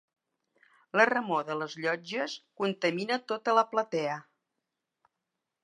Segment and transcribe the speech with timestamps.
[0.99, 4.19] La remor de les llotges contamina tota la platea.